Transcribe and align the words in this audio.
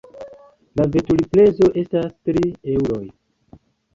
La 0.79 0.85
veturprezo 0.95 1.69
estas 1.83 2.09
tri 2.29 2.43
eŭroj. 2.77 3.05